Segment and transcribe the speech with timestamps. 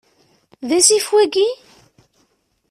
[0.67, 1.47] D asif wayyi?